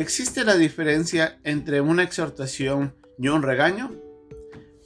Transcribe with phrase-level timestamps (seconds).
[0.00, 3.90] ¿Existe la diferencia entre una exhortación y un regaño?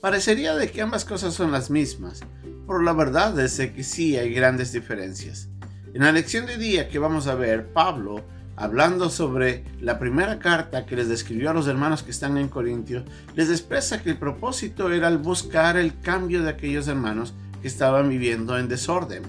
[0.01, 2.23] Parecería de que ambas cosas son las mismas,
[2.67, 5.51] pero la verdad es que sí hay grandes diferencias.
[5.95, 8.25] En la lección de día que vamos a ver, Pablo,
[8.57, 13.05] hablando sobre la primera carta que les describió a los hermanos que están en Corintios,
[13.37, 18.09] les expresa que el propósito era el buscar el cambio de aquellos hermanos que estaban
[18.09, 19.23] viviendo en desorden.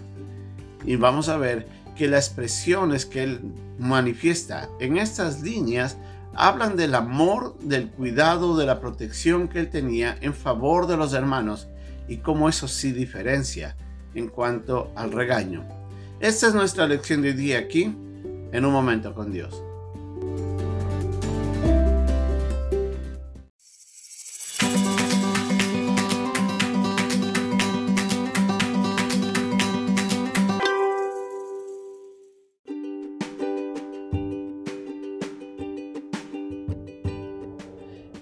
[0.84, 3.42] Y vamos a ver que las expresiones que él
[3.80, 5.98] manifiesta en estas líneas
[6.36, 11.14] hablan del amor, del cuidado, de la protección que él tenía en favor de los
[11.14, 11.68] hermanos
[12.08, 13.76] y cómo eso sí diferencia
[14.14, 15.64] en cuanto al regaño.
[16.20, 17.84] Esta es nuestra lección de día aquí,
[18.52, 19.65] en un momento con Dios.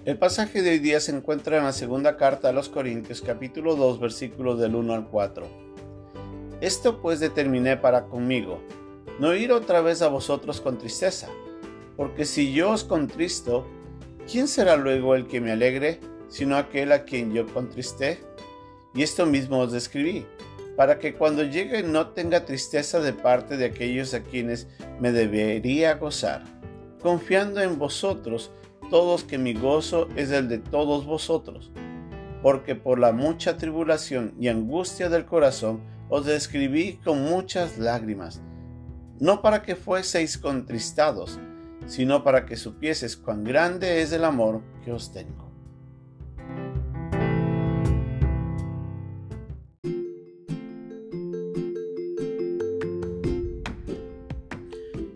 [0.05, 3.77] El pasaje de hoy día se encuentra en la segunda carta a los Corintios capítulo
[3.77, 5.47] 2 versículos del 1 al 4.
[6.59, 8.59] Esto pues determiné para conmigo,
[9.21, 11.29] no ir otra vez a vosotros con tristeza,
[11.95, 13.65] porque si yo os contristo,
[14.29, 18.19] ¿quién será luego el que me alegre, sino aquel a quien yo contristé?
[18.93, 20.25] Y esto mismo os describí,
[20.75, 24.67] para que cuando llegue no tenga tristeza de parte de aquellos a quienes
[24.99, 26.43] me debería gozar,
[27.01, 28.51] confiando en vosotros,
[28.89, 31.71] todos que mi gozo es el de todos vosotros,
[32.41, 38.41] porque por la mucha tribulación y angustia del corazón os escribí con muchas lágrimas,
[39.19, 41.39] no para que fueseis contristados,
[41.87, 45.52] sino para que supieses cuán grande es el amor que os tengo.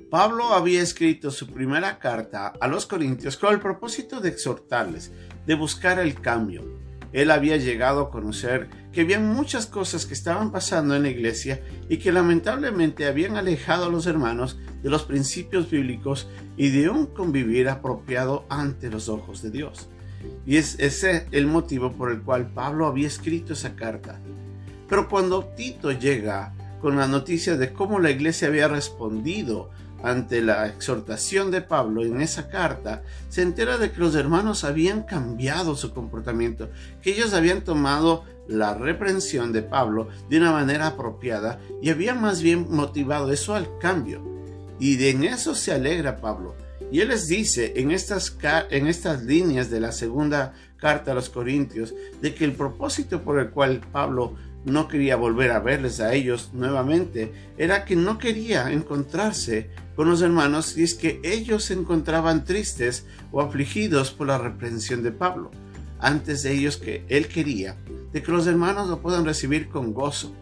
[0.09, 5.11] Pablo había escrito su primera carta a los Corintios con el propósito de exhortarles,
[5.45, 6.63] de buscar el cambio.
[7.11, 11.61] Él había llegado a conocer que había muchas cosas que estaban pasando en la iglesia
[11.89, 17.07] y que lamentablemente habían alejado a los hermanos de los principios bíblicos y de un
[17.07, 19.89] convivir apropiado ante los ojos de Dios.
[20.45, 24.21] Y es ese el motivo por el cual Pablo había escrito esa carta.
[24.87, 29.69] Pero cuando Tito llega con la noticia de cómo la iglesia había respondido
[30.03, 35.03] ante la exhortación de Pablo en esa carta, se entera de que los hermanos habían
[35.03, 36.69] cambiado su comportamiento,
[37.01, 42.41] que ellos habían tomado la reprensión de Pablo de una manera apropiada y habían más
[42.41, 44.21] bien motivado eso al cambio.
[44.79, 46.55] Y en eso se alegra Pablo.
[46.91, 48.37] Y él les dice en estas,
[48.69, 53.39] en estas líneas de la segunda carta a los Corintios de que el propósito por
[53.39, 54.35] el cual Pablo
[54.67, 60.21] no quería volver a verles a ellos nuevamente era que no quería encontrarse con los
[60.21, 65.51] hermanos si es que ellos se encontraban tristes o afligidos por la reprensión de Pablo.
[65.99, 67.77] Antes de ellos que él quería
[68.11, 70.35] de que los hermanos lo puedan recibir con gozo.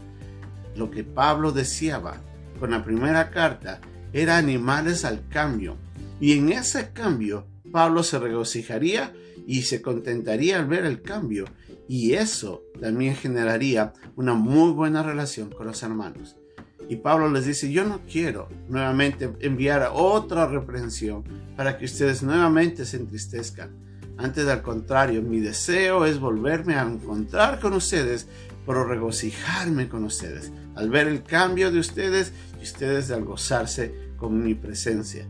[0.76, 2.18] Lo que Pablo deseaba
[2.60, 3.80] con la primera carta
[4.12, 5.78] era animarles al cambio
[6.20, 9.14] y en ese cambio Pablo se regocijaría
[9.46, 11.46] y se contentaría al ver el cambio
[11.88, 16.36] y eso también generaría una muy buena relación con los hermanos.
[16.88, 21.24] Y Pablo les dice, yo no quiero nuevamente enviar otra reprensión
[21.56, 23.72] para que ustedes nuevamente se entristezcan.
[24.18, 28.28] Antes al contrario, mi deseo es volverme a encontrar con ustedes,
[28.66, 34.44] pero regocijarme con ustedes, al ver el cambio de ustedes y ustedes al gozarse con
[34.44, 35.26] mi presencia.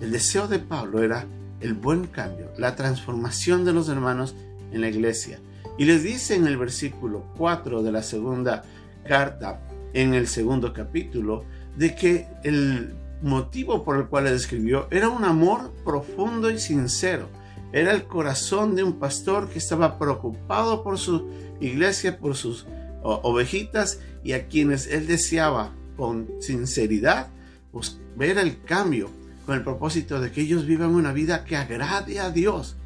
[0.00, 1.26] El deseo de Pablo era
[1.60, 4.34] el buen cambio, la transformación de los hermanos
[4.72, 5.38] en la iglesia.
[5.78, 8.62] Y les dice en el versículo 4 de la segunda
[9.06, 9.60] carta,
[9.94, 11.44] en el segundo capítulo,
[11.76, 17.28] de que el motivo por el cual les escribió era un amor profundo y sincero.
[17.72, 22.66] Era el corazón de un pastor que estaba preocupado por su iglesia, por sus
[23.02, 27.28] ovejitas y a quienes él deseaba con sinceridad
[27.72, 29.10] pues, ver el cambio
[29.46, 32.76] con el propósito de que ellos vivan una vida que agrade a Dios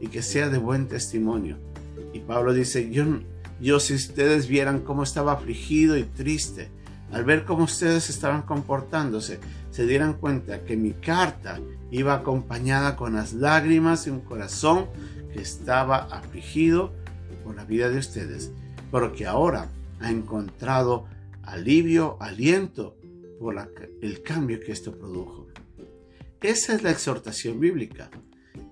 [0.00, 1.58] y que sea de buen testimonio.
[2.16, 3.04] Y Pablo dice, yo,
[3.60, 6.70] yo si ustedes vieran cómo estaba afligido y triste,
[7.12, 9.38] al ver cómo ustedes estaban comportándose,
[9.70, 11.60] se dieran cuenta que mi carta
[11.90, 14.86] iba acompañada con las lágrimas y un corazón
[15.30, 16.94] que estaba afligido
[17.44, 18.50] por la vida de ustedes,
[18.90, 19.68] pero que ahora
[20.00, 21.04] ha encontrado
[21.42, 22.96] alivio, aliento
[23.38, 23.56] por
[24.00, 25.48] el cambio que esto produjo.
[26.40, 28.08] Esa es la exhortación bíblica.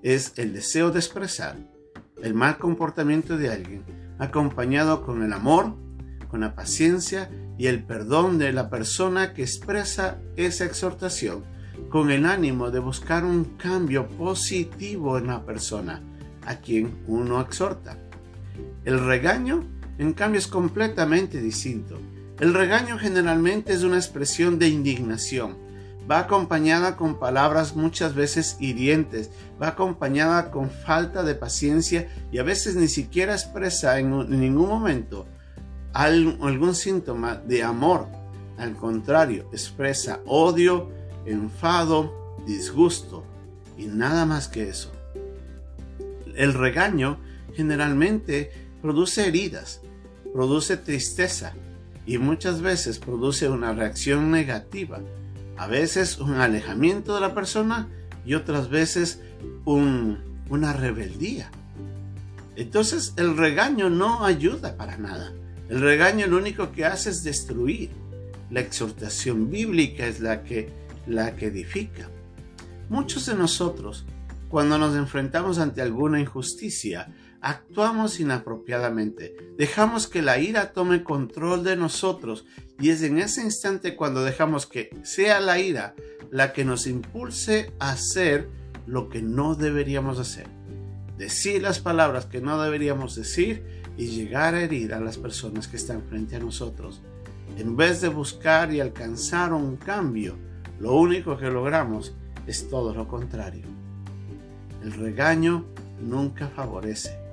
[0.02, 1.73] Es el deseo de expresar
[2.24, 3.84] el mal comportamiento de alguien,
[4.18, 5.76] acompañado con el amor,
[6.30, 11.44] con la paciencia y el perdón de la persona que expresa esa exhortación,
[11.90, 16.02] con el ánimo de buscar un cambio positivo en la persona
[16.46, 17.98] a quien uno exhorta.
[18.86, 19.62] El regaño,
[19.98, 22.00] en cambio, es completamente distinto.
[22.40, 25.56] El regaño generalmente es una expresión de indignación.
[26.10, 29.30] Va acompañada con palabras muchas veces hirientes,
[29.60, 35.26] va acompañada con falta de paciencia y a veces ni siquiera expresa en, ningún momento
[35.94, 38.08] algún síntoma de amor.
[38.58, 40.90] Al contrario, expresa odio,
[41.24, 43.24] enfado, disgusto
[43.78, 44.92] y nada más que eso.
[46.36, 47.18] El regaño
[47.54, 48.50] generalmente
[48.82, 49.80] produce heridas,
[50.32, 51.54] produce tristeza
[52.06, 55.00] y muchas veces produce una reacción negativa.
[55.56, 57.88] A veces un alejamiento de la persona
[58.24, 59.20] y otras veces
[59.64, 61.50] una rebeldía.
[62.56, 65.32] Entonces el regaño no ayuda para nada.
[65.68, 67.90] El regaño lo único que hace es destruir.
[68.50, 70.70] La exhortación bíblica es la que,
[71.06, 72.08] la que edifica.
[72.88, 74.04] Muchos de nosotros,
[74.48, 77.12] cuando nos enfrentamos ante alguna injusticia,
[77.44, 82.46] actuamos inapropiadamente, dejamos que la ira tome control de nosotros
[82.80, 85.94] y es en ese instante cuando dejamos que sea la ira
[86.30, 88.48] la que nos impulse a hacer
[88.86, 90.46] lo que no deberíamos hacer,
[91.18, 93.62] decir las palabras que no deberíamos decir
[93.98, 97.02] y llegar a herir a las personas que están frente a nosotros.
[97.58, 100.34] En vez de buscar y alcanzar un cambio,
[100.80, 102.14] lo único que logramos
[102.46, 103.66] es todo lo contrario.
[104.82, 105.66] El regaño
[106.00, 107.23] nunca favorece.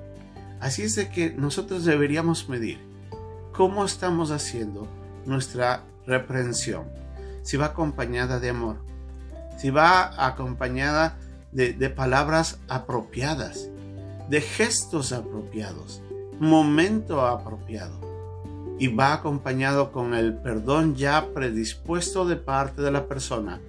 [0.62, 2.78] Así es de que nosotros deberíamos medir
[3.52, 4.86] cómo estamos haciendo
[5.26, 6.84] nuestra reprensión.
[7.42, 8.76] Si va acompañada de amor,
[9.58, 11.18] si va acompañada
[11.50, 13.70] de, palabras apropiadas,
[14.30, 16.00] de gestos apropiados,
[16.38, 18.00] momento apropiado
[18.78, 23.60] y va acompañado con el perdón ya predispuesto de parte de la persona,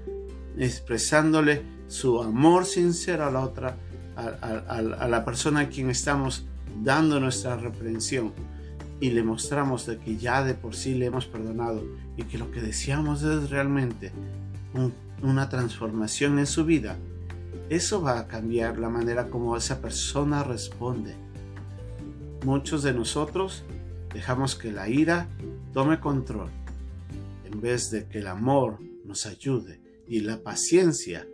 [0.59, 3.77] expresándole su amor sincero a la otra,
[4.15, 6.45] a, la persona a quien estamos
[6.81, 8.33] dando nuestra reprensión
[8.99, 11.83] y le mostramos de que ya de por sí le hemos perdonado
[12.15, 14.11] y que lo que deseamos es realmente
[15.21, 16.97] una transformación en su vida,
[17.69, 21.15] eso va a cambiar la manera como esa persona responde.
[22.45, 23.63] Muchos de nosotros
[24.13, 25.27] dejamos que la ira
[25.73, 26.49] tome control
[27.45, 31.27] en vez de que el amor nos ayude y la paciencia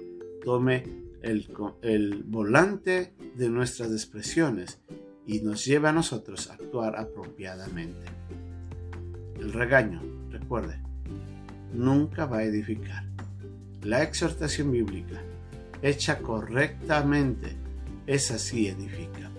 [0.44, 0.84] tome
[1.22, 4.80] el, volante de nuestras expresiones
[5.30, 8.04] y nos lleve a nosotros a actuar apropiadamente.
[9.40, 10.82] El regaño, recuerde,
[11.72, 13.04] nunca va a edificar.
[13.84, 15.22] La exhortación bíblica,
[15.84, 17.56] hecha correctamente,
[18.08, 19.30] es así edifica.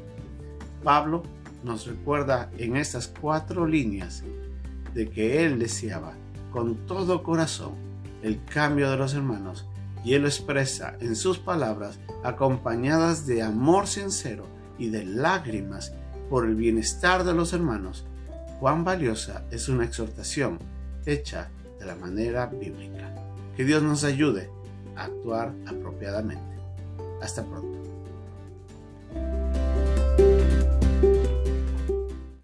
[0.85, 1.25] Pablo
[1.65, 4.23] nos recuerda en estas cuatro líneas
[4.95, 6.15] de que Él deseaba
[6.53, 7.73] con todo corazón
[8.23, 9.67] el cambio de los hermanos
[10.05, 15.93] y Él lo expresa en sus palabras acompañadas de amor sincero y de lágrimas
[16.29, 18.05] por el bienestar de los hermanos.
[18.59, 20.59] Cuán valiosa es una exhortación
[21.07, 23.15] hecha de la manera bíblica.
[23.57, 24.51] Que Dios nos ayude
[24.97, 26.57] a actuar apropiadamente.
[27.21, 27.70] Hasta pronto.